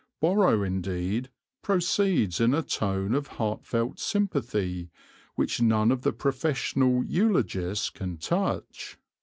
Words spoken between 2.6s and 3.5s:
tone of